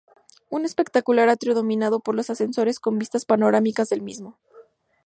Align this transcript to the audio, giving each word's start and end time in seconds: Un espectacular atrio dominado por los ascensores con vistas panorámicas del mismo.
Un 0.49 0.65
espectacular 0.65 1.29
atrio 1.29 1.53
dominado 1.53 1.99
por 1.99 2.15
los 2.15 2.31
ascensores 2.31 2.79
con 2.79 2.97
vistas 2.97 3.25
panorámicas 3.25 3.87
del 3.89 4.01
mismo. 4.01 4.39